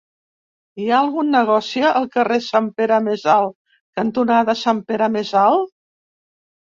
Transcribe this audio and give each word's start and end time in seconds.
Hi 0.83 0.87
ha 0.91 0.95
algun 1.01 1.27
negoci 1.33 1.83
al 1.89 2.07
carrer 2.17 2.39
Sant 2.45 2.69
Pere 2.79 2.99
Més 3.09 3.27
Alt 3.37 3.55
cantonada 4.01 4.57
Sant 4.67 4.85
Pere 4.93 5.11
Més 5.19 5.35
Alt? 5.47 5.75